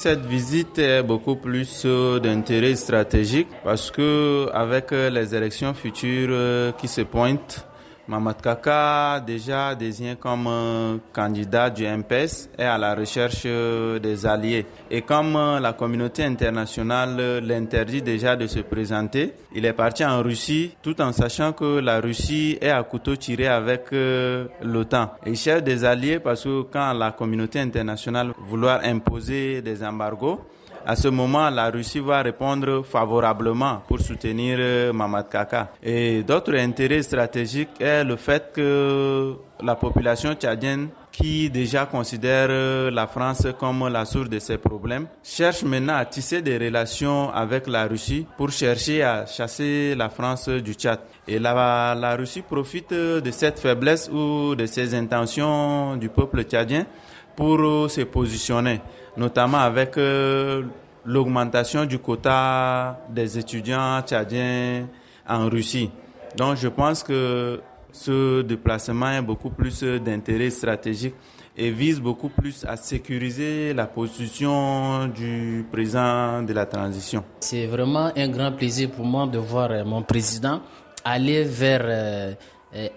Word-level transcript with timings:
Cette 0.00 0.24
visite 0.24 0.78
est 0.78 1.02
beaucoup 1.02 1.36
plus 1.36 1.86
d'intérêt 2.22 2.74
stratégique 2.76 3.48
parce 3.62 3.90
que 3.90 4.48
avec 4.52 4.90
les 4.90 5.34
élections 5.34 5.74
futures 5.74 6.74
qui 6.76 6.88
se 6.88 7.02
pointent, 7.02 7.66
Mamad 8.08 8.42
Kaka, 8.42 9.20
déjà 9.24 9.76
désigné 9.76 10.16
comme 10.16 10.46
euh, 10.48 10.96
candidat 11.12 11.70
du 11.70 11.86
MPS, 11.86 12.48
est 12.58 12.64
à 12.64 12.76
la 12.76 12.96
recherche 12.96 13.42
euh, 13.46 14.00
des 14.00 14.26
alliés. 14.26 14.66
Et 14.90 15.02
comme 15.02 15.36
euh, 15.36 15.60
la 15.60 15.72
communauté 15.72 16.24
internationale 16.24 17.38
l'interdit 17.38 18.02
déjà 18.02 18.34
de 18.34 18.48
se 18.48 18.58
présenter, 18.58 19.34
il 19.54 19.64
est 19.64 19.72
parti 19.72 20.04
en 20.04 20.20
Russie 20.20 20.74
tout 20.82 21.00
en 21.00 21.12
sachant 21.12 21.52
que 21.52 21.78
la 21.78 22.00
Russie 22.00 22.58
est 22.60 22.70
à 22.70 22.82
couteau 22.82 23.14
tiré 23.14 23.46
avec 23.46 23.90
l'OTAN. 23.92 25.12
Il 25.26 25.36
cherche 25.36 25.62
des 25.62 25.84
alliés 25.84 26.18
parce 26.18 26.42
que 26.42 26.62
quand 26.62 26.92
la 26.94 27.12
communauté 27.12 27.60
internationale 27.60 28.32
vouloir 28.48 28.80
imposer 28.84 29.62
des 29.62 29.84
embargos, 29.84 30.40
à 30.86 30.96
ce 30.96 31.08
moment, 31.08 31.50
la 31.50 31.70
Russie 31.70 32.00
va 32.00 32.22
répondre 32.22 32.84
favorablement 32.84 33.82
pour 33.86 34.00
soutenir 34.00 34.56
euh, 34.60 34.92
Mamad 34.92 35.28
Kaka. 35.28 35.72
Et 35.82 36.22
d'autres 36.22 36.54
intérêts 36.56 37.02
stratégiques 37.02 37.80
est 37.80 38.04
le 38.04 38.16
fait 38.16 38.50
que 38.52 39.34
la 39.62 39.76
population 39.76 40.34
tchadienne 40.34 40.88
qui 41.12 41.50
déjà 41.50 41.84
considère 41.86 42.48
euh, 42.50 42.90
la 42.90 43.06
France 43.06 43.46
comme 43.60 43.86
la 43.88 44.04
source 44.06 44.30
de 44.30 44.38
ses 44.38 44.56
problèmes, 44.56 45.06
cherche 45.22 45.62
maintenant 45.62 45.96
à 45.96 46.06
tisser 46.06 46.40
des 46.40 46.56
relations 46.56 47.30
avec 47.30 47.66
la 47.68 47.86
Russie 47.86 48.26
pour 48.36 48.50
chercher 48.50 49.02
à 49.02 49.26
chasser 49.26 49.94
la 49.94 50.08
France 50.08 50.48
du 50.48 50.72
Tchad. 50.72 51.00
Et 51.28 51.38
la, 51.38 51.94
la 51.94 52.16
Russie 52.16 52.42
profite 52.42 52.92
de 52.94 53.30
cette 53.30 53.60
faiblesse 53.60 54.10
ou 54.12 54.54
de 54.56 54.66
ces 54.66 54.94
intentions 54.94 55.96
du 55.96 56.08
peuple 56.08 56.42
tchadien 56.44 56.86
pour 57.36 57.60
euh, 57.60 57.88
se 57.88 58.02
positionner 58.02 58.80
notamment 59.16 59.58
avec 59.58 59.96
euh, 59.98 60.62
l'augmentation 61.04 61.84
du 61.84 61.98
quota 61.98 63.00
des 63.08 63.38
étudiants 63.38 64.00
tchadiens 64.02 64.88
en 65.28 65.48
Russie. 65.48 65.90
Donc 66.36 66.56
je 66.56 66.68
pense 66.68 67.02
que 67.02 67.60
ce 67.92 68.42
déplacement 68.42 69.10
est 69.10 69.22
beaucoup 69.22 69.50
plus 69.50 69.82
d'intérêt 69.82 70.50
stratégique 70.50 71.14
et 71.54 71.70
vise 71.70 72.00
beaucoup 72.00 72.30
plus 72.30 72.64
à 72.66 72.76
sécuriser 72.76 73.74
la 73.74 73.86
position 73.86 75.08
du 75.08 75.66
président 75.70 76.42
de 76.42 76.52
la 76.54 76.64
transition. 76.64 77.22
C'est 77.40 77.66
vraiment 77.66 78.10
un 78.16 78.28
grand 78.28 78.52
plaisir 78.52 78.90
pour 78.90 79.04
moi 79.04 79.26
de 79.26 79.36
voir 79.38 79.70
euh, 79.70 79.84
mon 79.84 80.02
président 80.02 80.62
aller 81.04 81.44
vers 81.44 81.82
euh, 81.84 82.32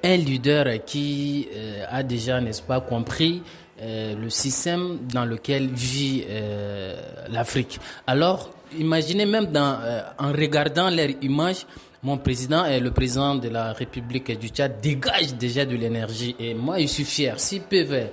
un 0.03 0.15
leader 0.15 0.85
qui 0.85 1.49
a 1.89 2.01
déjà, 2.01 2.39
n'est-ce 2.39 2.61
pas, 2.61 2.79
compris 2.79 3.43
euh, 3.81 4.15
le 4.15 4.29
système 4.29 4.99
dans 5.11 5.25
lequel 5.25 5.67
vit 5.67 6.23
euh, 6.29 6.95
l'Afrique. 7.29 7.77
Alors, 8.07 8.49
imaginez 8.77 9.25
même 9.25 9.49
euh, 9.53 10.01
en 10.17 10.31
regardant 10.31 10.89
leur 10.89 11.09
image, 11.21 11.65
mon 12.01 12.17
président 12.17 12.63
et 12.65 12.79
le 12.79 12.91
président 12.91 13.35
de 13.35 13.49
la 13.49 13.73
République 13.73 14.39
du 14.39 14.47
Tchad 14.47 14.79
dégagent 14.79 15.33
déjà 15.33 15.65
de 15.65 15.75
l'énergie. 15.75 16.37
Et 16.39 16.53
moi, 16.53 16.79
je 16.79 16.85
suis 16.85 17.03
fier. 17.03 17.37
S'ils 17.37 17.63
peuvent 17.63 18.09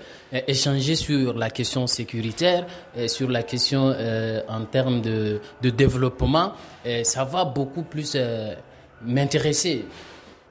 échanger 0.49 0.97
sur 0.97 1.35
la 1.35 1.51
question 1.51 1.87
sécuritaire, 1.87 2.67
et 2.97 3.07
sur 3.07 3.31
la 3.31 3.43
question 3.45 3.95
en 4.49 4.65
termes 4.65 5.03
de 5.03 5.41
développement, 5.63 6.55
ça 7.03 7.25
va 7.25 7.45
beaucoup 7.45 7.83
plus 7.83 8.17
m'intéresser 9.05 9.85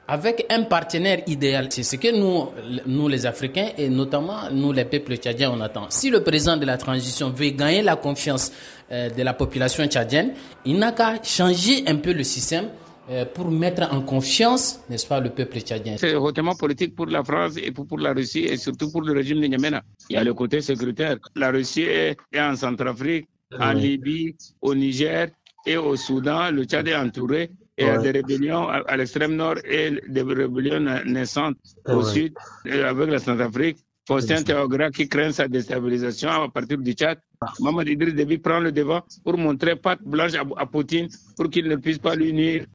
avec 0.08 0.46
un 0.50 0.64
partenaire 0.64 1.22
idéal. 1.28 1.68
C'est 1.70 1.84
ce 1.84 1.96
que 1.96 2.12
nous, 2.18 2.50
nous 2.86 3.08
les 3.08 3.26
Africains 3.26 3.70
et 3.78 3.90
notamment 3.90 4.50
nous 4.52 4.72
les 4.72 4.86
peuples 4.86 5.16
tchadiens, 5.16 5.52
on 5.52 5.62
attend. 5.62 5.88
Si 5.90 6.10
le 6.10 6.22
président 6.24 6.58
de 6.58 6.66
la 6.66 6.78
transition 6.78 7.30
veut 7.30 7.50
gagner 7.50 7.82
la 7.82 7.96
confiance 7.96 8.52
euh, 8.92 9.10
de 9.10 9.24
la 9.24 9.34
population 9.34 9.86
tchadienne, 9.86 10.34
il 10.66 10.78
n'a 10.78 10.92
qu'à 10.92 11.22
changer 11.24 11.84
un 11.88 11.96
peu 11.96 12.14
le 12.14 12.24
système 12.24 12.68
euh, 13.10 13.26
pour 13.26 13.50
mettre 13.50 13.92
en 13.94 14.02
confiance, 14.02 14.82
n'est-ce 14.90 15.08
pas, 15.08 15.20
le 15.20 15.30
peuple 15.30 15.60
tchadien. 15.60 15.96
C'est 15.98 16.16
hautement 16.16 16.56
politique 16.56 16.96
pour 16.96 17.08
la 17.08 17.24
France 17.24 17.54
et 17.58 17.72
pour, 17.72 17.98
la 18.00 18.14
Russie 18.14 18.46
et 18.46 18.58
surtout 18.58 18.92
pour 18.92 19.02
le 19.02 19.14
régime 19.14 19.40
de 19.42 19.48
N'Djamena. 19.48 19.82
Il 20.10 20.16
y 20.16 20.18
a 20.18 20.24
le 20.24 20.34
côté 20.34 20.62
sécuritaire. 20.62 21.18
La 21.36 21.52
Russie 21.52 21.82
est, 21.84 22.18
est 22.32 22.40
en 22.42 22.56
Centrafrique, 22.56 23.28
en 23.60 23.74
Libye, 23.74 24.36
au 24.62 24.76
Niger 24.76 25.30
et 25.66 25.78
au 25.78 25.96
Soudan. 25.96 26.52
Le 26.52 26.64
Tchad 26.66 26.88
est 26.88 26.96
entouré 26.96 27.50
il 27.82 27.88
y 27.88 27.90
a 27.90 27.98
des 27.98 28.12
rébellions 28.12 28.68
à, 28.70 28.96
l'extrême 28.98 29.36
nord 29.36 29.56
et 29.66 29.92
des 30.08 30.22
rébellions 30.22 30.80
naissantes 31.06 31.58
au 31.88 32.04
sud, 32.04 32.34
avec 32.66 33.10
la 33.10 33.20
Centrafrique. 33.20 33.78
Faustin 34.08 34.42
Théogra 34.44 34.90
qui 34.90 35.08
craint 35.08 35.32
sa 35.32 35.48
déstabilisation 35.48 36.30
à 36.30 36.50
partir 36.50 36.78
du 36.80 36.94
Tchad. 36.94 37.20
Maman 37.60 37.82
Idriss 37.82 38.16
Déby 38.16 38.40
prend 38.40 38.60
le 38.60 38.72
devant 38.72 39.02
pour 39.24 39.38
montrer 39.38 39.76
patte 39.76 40.02
blanche 40.04 40.34
à, 40.34 40.44
à 40.58 40.66
Poutine 40.66 41.08
pour 41.38 41.50
qu'il 41.50 41.68
ne 41.68 41.76
puisse 41.76 42.00
pas 42.00 42.16
l'unir 42.16 42.66